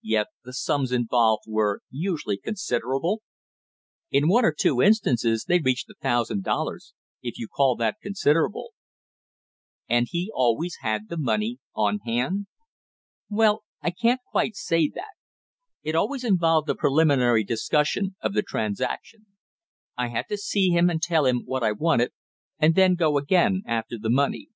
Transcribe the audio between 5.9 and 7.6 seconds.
a thousand dollars, if you